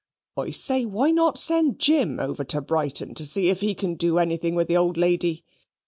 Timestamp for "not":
1.11-1.37